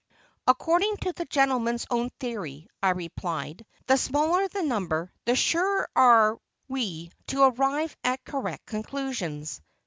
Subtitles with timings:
[0.47, 6.39] "According to the gentleman's own theory," I replied, "the smaller the number, the surer are
[6.67, 9.61] we to arrive at correct conclusions.